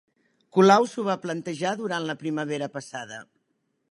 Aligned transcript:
Colau 0.57 0.87
s'ho 0.93 1.03
va 1.07 1.17
plantejar 1.25 1.75
durant 1.83 2.09
la 2.11 2.17
primavera 2.23 2.73
passada 2.79 3.23